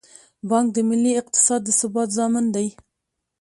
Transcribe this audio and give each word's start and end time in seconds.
بانک 0.49 0.67
د 0.73 0.77
ملي 0.89 1.11
اقتصاد 1.21 1.61
د 1.65 1.69
ثبات 1.79 2.09
ضامن 2.17 2.45
دی. 2.55 2.67